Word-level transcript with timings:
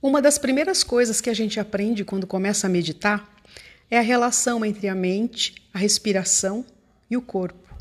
Uma 0.00 0.20
das 0.20 0.36
primeiras 0.36 0.84
coisas 0.84 1.20
que 1.20 1.30
a 1.30 1.34
gente 1.34 1.58
aprende 1.58 2.04
quando 2.04 2.26
começa 2.26 2.66
a 2.66 2.70
meditar 2.70 3.34
é 3.90 3.98
a 3.98 4.02
relação 4.02 4.64
entre 4.64 4.88
a 4.88 4.94
mente, 4.94 5.54
a 5.72 5.78
respiração 5.78 6.64
e 7.10 7.16
o 7.16 7.22
corpo. 7.22 7.74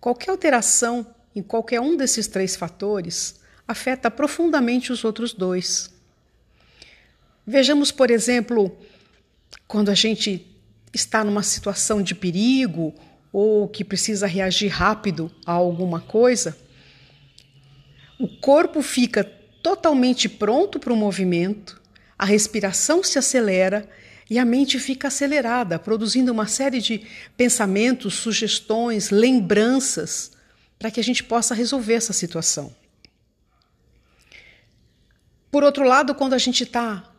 Qualquer 0.00 0.30
alteração 0.30 1.06
em 1.34 1.42
qualquer 1.42 1.80
um 1.80 1.96
desses 1.96 2.26
três 2.26 2.56
fatores 2.56 3.40
afeta 3.66 4.10
profundamente 4.10 4.92
os 4.92 5.04
outros 5.04 5.32
dois. 5.32 5.90
Vejamos, 7.46 7.92
por 7.92 8.10
exemplo, 8.10 8.76
quando 9.68 9.88
a 9.88 9.94
gente 9.94 10.46
está 10.92 11.22
numa 11.22 11.42
situação 11.42 12.02
de 12.02 12.14
perigo 12.14 12.92
ou 13.32 13.68
que 13.68 13.84
precisa 13.84 14.26
reagir 14.26 14.68
rápido 14.68 15.30
a 15.46 15.52
alguma 15.52 16.00
coisa, 16.00 16.56
o 18.18 18.28
corpo 18.28 18.82
fica 18.82 19.24
totalmente 19.62 20.28
pronto 20.28 20.78
para 20.78 20.92
o 20.92 20.96
movimento, 20.96 21.80
a 22.18 22.24
respiração 22.24 23.02
se 23.02 23.18
acelera 23.18 23.88
e 24.28 24.38
a 24.38 24.44
mente 24.44 24.78
fica 24.78 25.08
acelerada, 25.08 25.78
produzindo 25.78 26.32
uma 26.32 26.46
série 26.46 26.80
de 26.80 27.06
pensamentos, 27.36 28.14
sugestões, 28.14 29.10
lembranças, 29.10 30.32
para 30.78 30.90
que 30.90 30.98
a 30.98 31.04
gente 31.04 31.22
possa 31.22 31.54
resolver 31.54 31.94
essa 31.94 32.12
situação. 32.12 32.74
Por 35.50 35.62
outro 35.62 35.84
lado, 35.84 36.14
quando 36.14 36.32
a 36.32 36.38
gente 36.38 36.64
está 36.64 37.10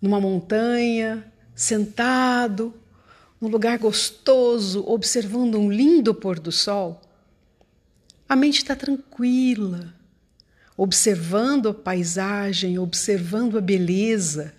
numa 0.00 0.20
montanha, 0.20 1.30
sentado, 1.54 2.74
num 3.40 3.48
lugar 3.48 3.78
gostoso, 3.78 4.82
observando 4.86 5.58
um 5.58 5.70
lindo 5.70 6.14
pôr 6.14 6.40
do 6.40 6.50
sol, 6.50 7.02
a 8.28 8.34
mente 8.34 8.58
está 8.58 8.74
tranquila, 8.74 9.92
observando 10.82 11.68
a 11.68 11.74
paisagem, 11.74 12.76
observando 12.76 13.56
a 13.56 13.60
beleza, 13.60 14.52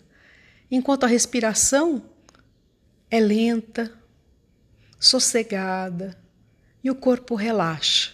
enquanto 0.72 1.04
a 1.04 1.08
respiração 1.08 2.02
é 3.12 3.20
lenta, 3.20 3.94
sossegada 4.98 6.18
e 6.82 6.90
o 6.90 6.96
corpo 6.96 7.36
relaxa. 7.36 8.14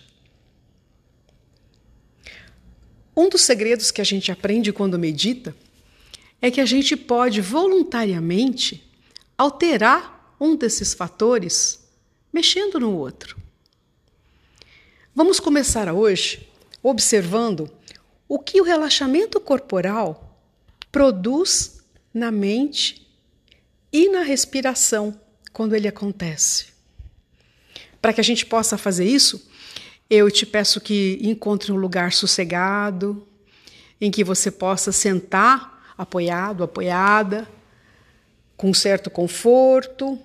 Um 3.16 3.30
dos 3.30 3.44
segredos 3.44 3.92
que 3.92 4.02
a 4.02 4.04
gente 4.04 4.32
aprende 4.32 4.74
quando 4.74 4.98
medita 4.98 5.56
é 6.42 6.50
que 6.50 6.62
a 6.62 6.66
gente 6.66 6.98
pode 6.98 7.42
voluntariamente 7.42 8.92
alterar 9.38 10.36
um 10.40 10.56
desses 10.56 10.96
fatores 10.96 11.88
mexendo 12.34 12.80
no 12.80 12.98
outro. 12.98 13.38
Vamos 15.14 15.40
começar 15.40 15.94
hoje 15.94 16.50
observando 16.82 17.70
o 18.30 18.38
que 18.38 18.62
o 18.62 18.64
relaxamento 18.64 19.42
corporal 19.42 20.40
produz 20.92 21.82
na 22.14 22.30
mente 22.30 23.08
e 23.92 24.08
na 24.10 24.22
respiração 24.22 25.20
quando 25.52 25.76
ele 25.76 25.88
acontece. 25.88 26.68
Para 28.00 28.14
que 28.14 28.22
a 28.22 28.24
gente 28.24 28.46
possa 28.46 28.78
fazer 28.78 29.06
isso, 29.06 29.50
eu 30.08 30.30
te 30.30 30.46
peço 30.46 30.80
que 30.80 31.20
encontre 31.24 31.72
um 31.72 31.76
lugar 31.76 32.14
sossegado, 32.14 33.28
em 34.00 34.12
que 34.12 34.24
você 34.24 34.52
possa 34.52 34.92
sentar 34.92 35.94
apoiado, 35.98 36.64
apoiada, 36.64 37.50
com 38.56 38.74
certo 38.74 39.10
conforto, 39.10 40.20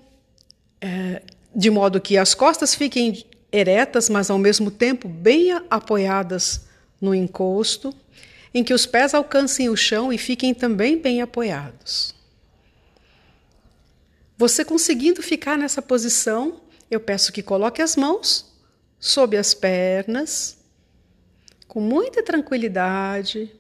é, 0.81 1.23
de 1.57 1.71
modo 1.71 2.01
que 2.01 2.19
as 2.19 2.35
costas 2.35 2.75
fiquem 2.75 3.25
eretas, 3.51 4.11
mas 4.11 4.31
ao 4.31 4.39
mesmo 4.39 4.71
tempo 4.71 5.09
bem 5.09 5.53
apoiadas 5.71 6.67
no 7.01 7.15
encosto, 7.15 7.95
em 8.53 8.63
que 8.63 8.73
os 8.73 8.87
pés 8.87 9.15
alcancem 9.15 9.69
o 9.69 9.77
chão 9.77 10.13
e 10.13 10.19
fiquem 10.19 10.55
também 10.55 10.99
bem 10.99 11.21
apoiados. 11.21 12.15
Você 14.37 14.65
conseguindo 14.65 15.23
ficar 15.23 15.57
nessa 15.57 15.81
posição, 15.81 16.61
eu 16.91 17.01
peço 17.01 17.33
que 17.33 17.43
coloque 17.43 17.81
as 17.81 17.97
mãos 17.97 18.53
sob 18.99 19.37
as 19.37 19.53
pernas, 19.55 20.57
com 21.69 21.81
muita 21.81 22.23
tranquilidade. 22.23 23.51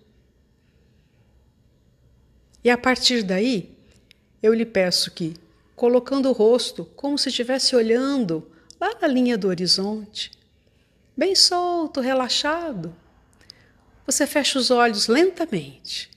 E 2.63 2.71
a 2.71 2.79
partir 2.79 3.23
daí, 3.23 3.77
eu 4.43 4.55
lhe 4.55 4.65
peço 4.65 5.11
que 5.11 5.35
colocando 5.77 6.29
o 6.29 6.33
rosto 6.33 6.85
como 6.97 7.19
se 7.19 7.29
estivesse 7.29 7.75
olhando 7.75 8.51
lá 8.81 8.97
na 9.01 9.07
linha 9.07 9.37
do 9.37 9.49
horizonte, 9.49 10.31
bem 11.17 11.35
solto, 11.35 12.01
relaxado. 12.01 12.95
Você 14.07 14.27
fecha 14.27 14.59
os 14.59 14.71
olhos 14.71 15.09
lentamente. 15.09 16.11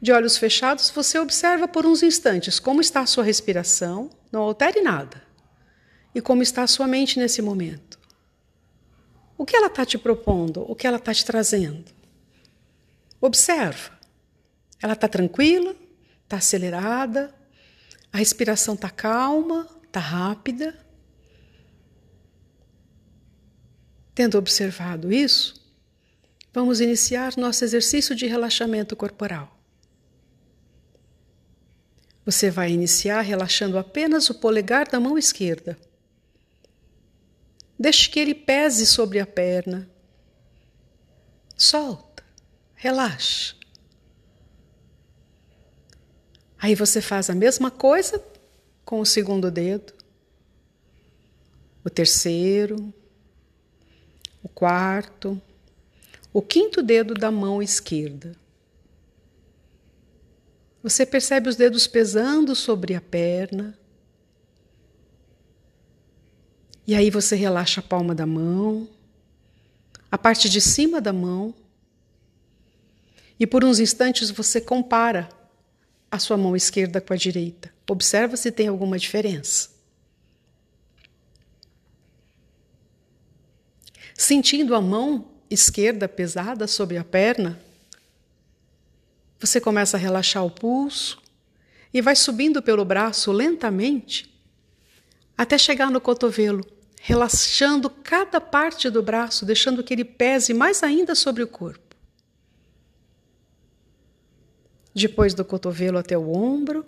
De 0.00 0.12
olhos 0.12 0.36
fechados, 0.36 0.90
você 0.90 1.18
observa 1.18 1.68
por 1.68 1.86
uns 1.86 2.02
instantes 2.02 2.58
como 2.58 2.80
está 2.80 3.00
a 3.00 3.06
sua 3.06 3.22
respiração, 3.22 4.10
não 4.32 4.42
altere 4.42 4.80
nada, 4.80 5.22
e 6.14 6.20
como 6.20 6.42
está 6.42 6.64
a 6.64 6.66
sua 6.66 6.88
mente 6.88 7.18
nesse 7.18 7.40
momento. 7.40 8.00
O 9.38 9.46
que 9.46 9.56
ela 9.56 9.68
está 9.68 9.86
te 9.86 9.96
propondo? 9.96 10.68
O 10.68 10.74
que 10.74 10.86
ela 10.86 10.96
está 10.96 11.14
te 11.14 11.24
trazendo? 11.24 11.84
Observa. 13.20 13.98
Ela 14.82 14.94
está 14.94 15.06
tranquila? 15.06 15.76
Está 16.24 16.38
acelerada? 16.38 17.32
A 18.12 18.18
respiração 18.18 18.74
está 18.74 18.90
calma, 18.90 19.68
está 19.84 20.00
rápida. 20.00 20.76
Tendo 24.14 24.36
observado 24.36 25.12
isso, 25.12 25.61
vamos 26.52 26.80
iniciar 26.80 27.36
nosso 27.36 27.64
exercício 27.64 28.14
de 28.14 28.26
relaxamento 28.26 28.94
corporal. 28.94 29.58
Você 32.24 32.50
vai 32.50 32.70
iniciar 32.70 33.20
relaxando 33.20 33.78
apenas 33.78 34.30
o 34.30 34.34
polegar 34.34 34.88
da 34.88 35.00
mão 35.00 35.18
esquerda. 35.18 35.76
Deixe 37.78 38.08
que 38.08 38.20
ele 38.20 38.34
pese 38.34 38.86
sobre 38.86 39.18
a 39.18 39.26
perna. 39.26 39.90
Solta, 41.56 42.22
relaxa. 42.74 43.56
Aí 46.58 46.76
você 46.76 47.00
faz 47.00 47.28
a 47.28 47.34
mesma 47.34 47.72
coisa 47.72 48.24
com 48.84 49.00
o 49.00 49.06
segundo 49.06 49.50
dedo, 49.50 49.92
o 51.84 51.90
terceiro, 51.90 52.94
o 54.42 54.48
quarto, 54.48 55.42
o 56.32 56.40
quinto 56.40 56.82
dedo 56.82 57.14
da 57.14 57.30
mão 57.30 57.62
esquerda. 57.62 58.34
Você 60.82 61.04
percebe 61.04 61.48
os 61.48 61.56
dedos 61.56 61.86
pesando 61.86 62.56
sobre 62.56 62.94
a 62.94 63.00
perna. 63.00 63.78
E 66.86 66.94
aí 66.94 67.10
você 67.10 67.36
relaxa 67.36 67.80
a 67.80 67.84
palma 67.84 68.14
da 68.14 68.26
mão, 68.26 68.88
a 70.10 70.18
parte 70.18 70.48
de 70.48 70.60
cima 70.60 71.00
da 71.00 71.12
mão. 71.12 71.54
E 73.38 73.46
por 73.46 73.62
uns 73.62 73.78
instantes 73.78 74.30
você 74.30 74.60
compara 74.60 75.28
a 76.10 76.18
sua 76.18 76.36
mão 76.36 76.56
esquerda 76.56 77.00
com 77.00 77.12
a 77.12 77.16
direita. 77.16 77.72
Observa 77.88 78.36
se 78.36 78.50
tem 78.50 78.68
alguma 78.68 78.98
diferença. 78.98 79.70
Sentindo 84.14 84.74
a 84.74 84.80
mão 84.80 85.31
esquerda 85.52 86.08
pesada 86.08 86.66
sobre 86.66 86.96
a 86.96 87.04
perna, 87.04 87.60
você 89.38 89.60
começa 89.60 89.96
a 89.96 90.00
relaxar 90.00 90.44
o 90.44 90.50
pulso 90.50 91.20
e 91.92 92.00
vai 92.00 92.16
subindo 92.16 92.62
pelo 92.62 92.84
braço 92.84 93.32
lentamente 93.32 94.32
até 95.36 95.58
chegar 95.58 95.90
no 95.90 96.00
cotovelo, 96.00 96.64
relaxando 97.00 97.90
cada 97.90 98.40
parte 98.40 98.88
do 98.88 99.02
braço, 99.02 99.44
deixando 99.44 99.82
que 99.82 99.92
ele 99.92 100.04
pese 100.04 100.54
mais 100.54 100.82
ainda 100.82 101.14
sobre 101.14 101.42
o 101.42 101.48
corpo. 101.48 101.82
depois 104.94 105.34
do 105.34 105.44
cotovelo 105.44 105.98
até 105.98 106.16
o 106.16 106.30
ombro. 106.32 106.84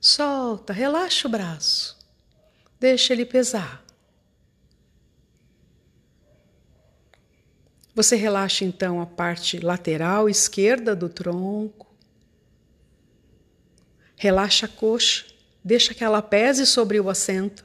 Solta, 0.00 0.72
relaxa 0.72 1.28
o 1.28 1.30
braço, 1.30 1.96
deixa 2.78 3.12
ele 3.12 3.26
pesar. 3.26 3.84
Você 8.00 8.16
relaxa 8.16 8.64
então 8.64 8.98
a 8.98 9.04
parte 9.04 9.58
lateral 9.58 10.26
esquerda 10.26 10.96
do 10.96 11.06
tronco. 11.06 11.86
Relaxa 14.16 14.64
a 14.64 14.68
coxa, 14.70 15.26
deixa 15.62 15.92
que 15.92 16.02
ela 16.02 16.22
pese 16.22 16.66
sobre 16.66 16.98
o 16.98 17.10
assento. 17.10 17.62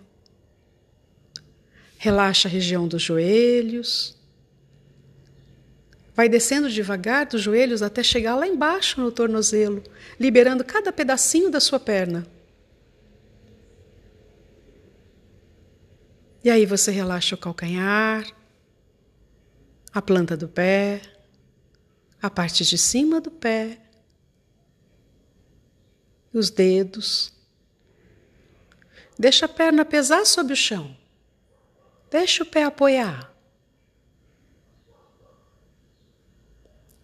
Relaxa 1.98 2.50
a 2.50 2.52
região 2.52 2.86
dos 2.86 3.02
joelhos. 3.02 4.18
Vai 6.14 6.28
descendo 6.28 6.70
devagar 6.70 7.28
dos 7.28 7.42
joelhos 7.42 7.82
até 7.82 8.04
chegar 8.04 8.36
lá 8.36 8.46
embaixo 8.46 9.00
no 9.00 9.14
tornozelo, 9.14 9.82
liberando 10.20 10.66
cada 10.66 10.92
pedacinho 10.92 11.50
da 11.50 11.62
sua 11.62 11.80
perna. 11.80 12.28
E 16.44 16.50
aí 16.50 16.66
você 16.66 16.92
relaxa 16.92 17.36
o 17.36 17.38
calcanhar, 17.38 18.36
a 19.96 20.02
planta 20.02 20.36
do 20.36 20.50
pé, 20.50 21.02
a 22.22 22.30
parte 22.30 22.66
de 22.66 22.78
cima 22.78 23.22
do 23.22 23.32
pé, 23.32 23.80
os 26.34 26.50
dedos. 26.50 27.32
Deixa 29.18 29.46
a 29.46 29.50
perna 29.50 29.86
pesar 29.86 30.26
sobre 30.26 30.52
o 30.52 30.56
chão. 30.56 30.98
Deixa 32.12 32.44
o 32.44 32.46
pé 32.46 32.64
apoiar. 32.64 33.34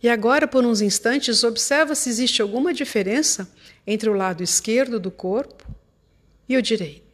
E 0.03 0.09
agora, 0.09 0.45
por 0.45 0.65
uns 0.65 0.81
instantes, 0.81 1.45
observa 1.45 1.95
se 1.95 2.09
existe 2.09 2.41
alguma 2.41 2.73
diferença 2.73 3.49
entre 3.87 4.09
o 4.09 4.13
lado 4.13 4.43
esquerdo 4.43 4.99
do 4.99 5.09
corpo 5.09 5.65
e 6.49 6.57
o 6.57 6.61
direito. 6.61 7.10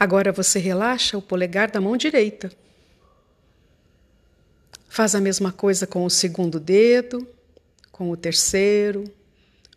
Agora 0.00 0.32
você 0.32 0.58
relaxa 0.58 1.18
o 1.18 1.20
polegar 1.20 1.70
da 1.70 1.78
mão 1.78 1.94
direita. 1.94 2.50
Faz 4.88 5.14
a 5.14 5.20
mesma 5.20 5.52
coisa 5.52 5.86
com 5.86 6.06
o 6.06 6.08
segundo 6.08 6.58
dedo, 6.58 7.28
com 7.92 8.10
o 8.10 8.16
terceiro, 8.16 9.04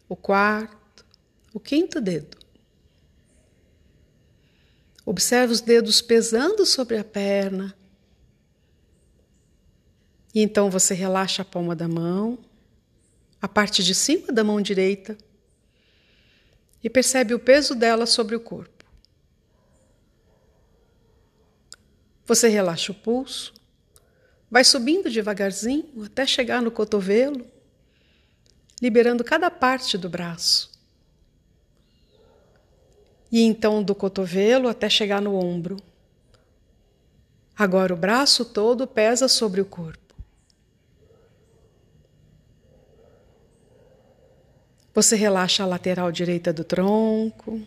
o 0.07 0.15
quarto, 0.15 1.05
o 1.53 1.59
quinto 1.59 1.99
dedo. 1.99 2.37
Observe 5.05 5.51
os 5.51 5.59
dedos 5.59 6.01
pesando 6.01 6.65
sobre 6.65 6.97
a 6.97 7.03
perna. 7.03 7.75
E 10.33 10.41
então 10.41 10.69
você 10.69 10.93
relaxa 10.93 11.41
a 11.41 11.45
palma 11.45 11.75
da 11.75 11.89
mão, 11.89 12.39
a 13.41 13.47
parte 13.49 13.83
de 13.83 13.93
cima 13.93 14.31
da 14.31 14.41
mão 14.41 14.61
direita, 14.61 15.17
e 16.81 16.89
percebe 16.89 17.33
o 17.33 17.39
peso 17.39 17.75
dela 17.75 18.05
sobre 18.05 18.37
o 18.37 18.39
corpo. 18.39 18.72
Você 22.25 22.47
relaxa 22.47 22.91
o 22.91 22.95
pulso, 22.95 23.53
vai 24.49 24.63
subindo 24.63 25.09
devagarzinho 25.09 26.03
até 26.05 26.25
chegar 26.25 26.61
no 26.61 26.71
cotovelo, 26.71 27.45
liberando 28.81 29.23
cada 29.23 29.49
parte 29.49 29.97
do 29.97 30.09
braço 30.09 30.71
e 33.31 33.41
então 33.41 33.81
do 33.81 33.95
cotovelo 33.95 34.67
até 34.67 34.87
chegar 34.87 35.19
no 35.19 35.35
ombro. 35.35 35.77
Agora 37.57 37.91
o 37.91 37.97
braço 37.97 38.45
todo 38.45 38.85
pesa 38.85 39.27
sobre 39.27 39.59
o 39.59 39.65
corpo. 39.65 40.13
Você 44.93 45.15
relaxa 45.15 45.63
a 45.63 45.65
lateral 45.65 46.11
direita 46.11 46.53
do 46.53 46.63
tronco, 46.63 47.59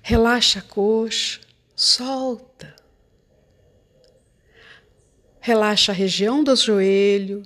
relaxa 0.00 0.60
a 0.60 0.62
coxa, 0.62 1.40
solta. 1.74 2.74
Relaxa 5.40 5.92
a 5.92 5.94
região 5.94 6.44
do 6.44 6.54
joelho 6.54 7.42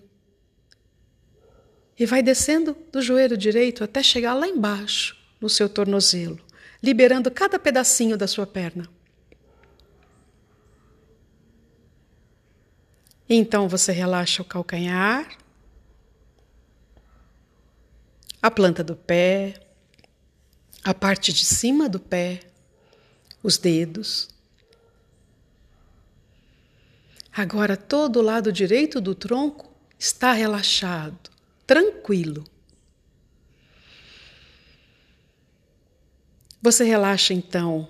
e 1.98 2.04
vai 2.04 2.22
descendo 2.22 2.76
do 2.92 3.00
joelho 3.00 3.36
direito 3.36 3.82
até 3.82 4.02
chegar 4.02 4.34
lá 4.34 4.46
embaixo 4.46 5.16
no 5.40 5.48
seu 5.48 5.68
tornozelo, 5.68 6.38
liberando 6.82 7.30
cada 7.30 7.58
pedacinho 7.58 8.16
da 8.16 8.26
sua 8.26 8.46
perna. 8.46 8.88
Então 13.28 13.68
você 13.68 13.92
relaxa 13.92 14.42
o 14.42 14.44
calcanhar, 14.44 15.36
a 18.40 18.50
planta 18.50 18.84
do 18.84 18.94
pé, 18.94 19.54
a 20.84 20.94
parte 20.94 21.32
de 21.32 21.44
cima 21.44 21.88
do 21.88 21.98
pé, 21.98 22.40
os 23.42 23.58
dedos. 23.58 24.28
Agora 27.32 27.76
todo 27.76 28.18
o 28.18 28.22
lado 28.22 28.50
direito 28.52 29.00
do 29.00 29.14
tronco 29.14 29.70
está 29.98 30.32
relaxado, 30.32 31.30
tranquilo. 31.66 32.44
Você 36.62 36.82
relaxa 36.84 37.34
então 37.34 37.88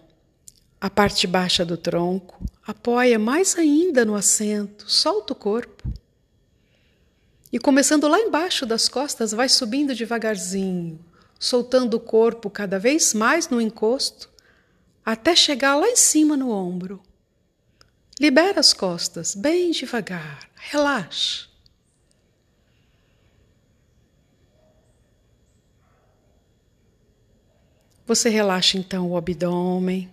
a 0.81 0.91
parte 0.91 1.27
baixa 1.27 1.65
do 1.65 1.77
tronco, 1.77 2.45
apoia 2.67 3.19
mais 3.19 3.57
ainda 3.57 4.05
no 4.05 4.15
assento, 4.15 4.91
solta 4.91 5.33
o 5.33 5.37
corpo. 5.37 5.89
E 7.53 7.59
começando 7.59 8.07
lá 8.07 8.21
embaixo 8.21 8.67
das 8.67 8.89
costas, 8.89 9.33
vai 9.33 9.49
subindo 9.49 9.95
devagarzinho, 9.95 11.01
soltando 11.39 11.95
o 11.95 12.01
corpo 12.01 12.51
cada 12.51 12.79
vez 12.79 13.15
mais 13.15 13.49
no 13.49 13.61
encosto, 13.61 14.29
até 15.07 15.37
chegar 15.37 15.77
lá 15.77 15.89
em 15.89 15.95
cima 15.95 16.37
no 16.37 16.51
ombro. 16.51 17.01
Libera 18.19 18.59
as 18.59 18.73
costas, 18.73 19.37
bem 19.37 19.71
devagar, 19.71 20.51
relaxa. 20.57 21.47
Você 28.05 28.29
relaxa 28.29 28.79
então 28.79 29.09
o 29.09 29.17
abdômen. 29.17 30.11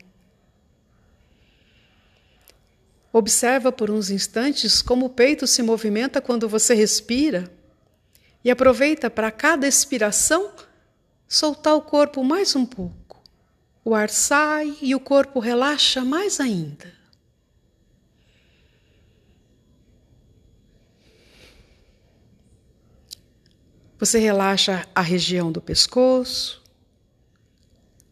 Observa 3.11 3.71
por 3.71 3.89
uns 3.89 4.11
instantes 4.11 4.81
como 4.81 5.07
o 5.07 5.09
peito 5.09 5.47
se 5.47 5.63
movimenta 5.63 6.21
quando 6.21 6.47
você 6.47 6.75
respira 6.75 7.51
e 8.43 8.51
aproveita 8.51 9.09
para 9.09 9.31
cada 9.31 9.67
expiração 9.67 10.51
soltar 11.27 11.75
o 11.75 11.81
corpo 11.81 12.23
mais 12.23 12.55
um 12.55 12.65
pouco. 12.65 13.12
O 13.85 13.93
ar 13.93 14.09
sai 14.09 14.77
e 14.81 14.95
o 14.95 14.99
corpo 14.99 15.39
relaxa 15.39 16.05
mais 16.05 16.39
ainda. 16.39 16.91
Você 23.99 24.19
relaxa 24.19 24.87
a 24.93 25.01
região 25.01 25.51
do 25.51 25.61
pescoço, 25.61 26.61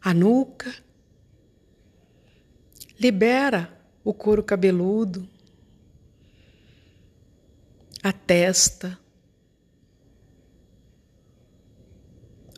a 0.01 0.13
nuca, 0.13 0.73
libera 2.99 3.77
o 4.03 4.13
couro 4.13 4.43
cabeludo, 4.43 5.27
a 8.03 8.13
testa. 8.13 8.97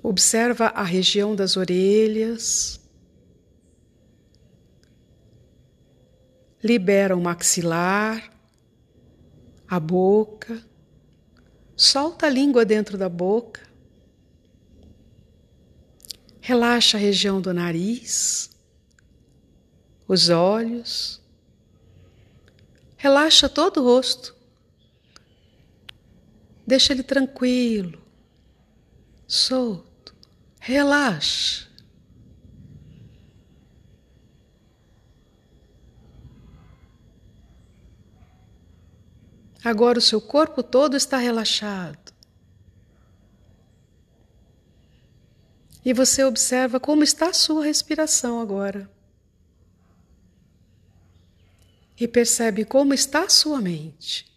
Observa 0.02 0.68
a 0.68 0.84
região 0.84 1.36
das 1.36 1.58
orelhas. 1.58 2.83
Libera 6.64 7.16
o 7.16 7.22
maxilar, 7.22 8.32
a 9.68 9.80
boca. 9.80 10.64
Solta 11.76 12.28
a 12.28 12.30
língua 12.30 12.64
dentro 12.64 12.98
da 12.98 13.10
boca. 13.10 13.62
Relaxa 16.40 16.98
a 16.98 17.00
região 17.00 17.42
do 17.42 17.54
nariz, 17.54 18.50
os 20.08 20.30
olhos. 20.30 21.22
Relaxa 22.98 23.50
todo 23.50 23.82
o 23.82 23.84
rosto. 23.84 24.36
Deixa 26.66 26.94
ele 26.94 27.04
tranquilo, 27.04 28.02
solto. 29.28 30.16
Relaxa. 30.60 31.73
Agora 39.64 39.98
o 39.98 40.02
seu 40.02 40.20
corpo 40.20 40.62
todo 40.62 40.98
está 40.98 41.18
relaxado. 41.18 42.12
E 45.86 45.94
você 45.94 46.24
observa 46.24 46.80
como 46.80 47.04
está 47.04 47.30
a 47.30 47.34
sua 47.34 47.64
respiração 47.64 48.40
agora. 48.40 48.90
E 51.98 52.08
percebe 52.08 52.66
como 52.66 52.94
está 52.94 53.24
a 53.24 53.30
sua 53.30 53.62
mente. 53.62 54.32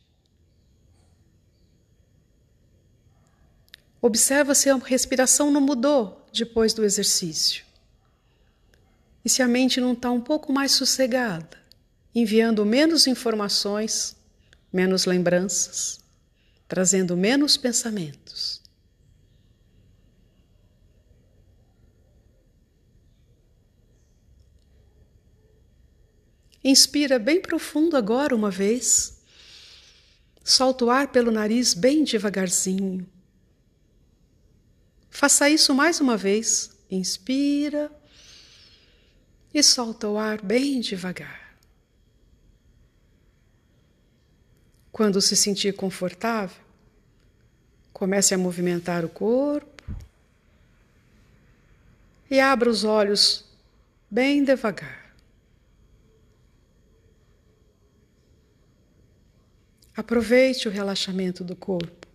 Observa 4.00 4.54
se 4.54 4.71
a 4.71 4.76
respiração 4.76 5.50
não 5.50 5.61
mudou 5.61 6.25
depois 6.33 6.73
do 6.73 6.85
exercício. 6.85 7.64
E 9.25 9.28
se 9.28 9.42
a 9.42 9.49
mente 9.49 9.80
não 9.80 9.92
está 9.92 10.11
um 10.11 10.21
pouco 10.21 10.52
mais 10.52 10.73
sossegada, 10.73 11.59
enviando 12.14 12.64
menos 12.64 13.06
informações, 13.09 14.15
menos 14.76 15.06
lembranças, 15.06 15.99
trazendo 16.68 17.16
menos 17.16 17.56
pensamentos. 17.56 18.62
Inspira 26.62 27.18
bem 27.18 27.40
profundo 27.40 27.97
agora 27.97 28.35
uma 28.35 28.50
vez. 28.50 29.23
Solta 30.45 30.85
o 30.85 30.90
ar 30.90 31.09
pelo 31.09 31.30
nariz 31.30 31.73
bem 31.73 32.04
devagarzinho. 32.04 33.06
Faça 35.09 35.49
isso 35.49 35.75
mais 35.75 36.00
uma 36.00 36.16
vez. 36.16 36.71
Inspira. 36.90 37.90
e 39.54 39.62
solta 39.62 40.06
o 40.06 40.18
ar 40.18 40.42
bem 40.42 40.80
devagar. 40.80 41.46
Quando 44.97 45.21
se 45.21 45.37
sentir 45.37 45.75
confortável, 45.75 46.57
comece 47.93 48.35
a 48.35 48.38
movimentar 48.38 49.05
o 49.05 49.11
corpo 49.11 49.85
e 52.31 52.41
abra 52.41 52.71
os 52.71 52.83
olhos 52.83 53.45
bem 54.11 54.43
devagar. 54.43 55.15
Aproveite 59.95 60.67
o 60.67 60.71
relaxamento 60.71 61.45
do 61.45 61.55
corpo 61.55 62.07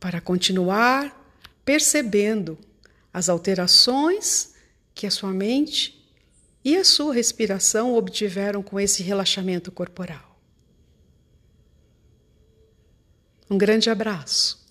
para 0.00 0.20
continuar 0.20 1.16
percebendo 1.64 2.58
as 3.14 3.28
alterações 3.28 4.56
que 4.92 5.06
a 5.06 5.10
sua 5.12 5.30
mente 5.30 6.04
e 6.64 6.76
a 6.76 6.82
sua 6.82 7.14
respiração 7.14 7.94
obtiveram 7.94 8.60
com 8.60 8.80
esse 8.80 9.04
relaxamento 9.04 9.70
corporal. 9.70 10.25
Um 13.48 13.56
grande 13.56 13.88
abraço. 13.88 14.65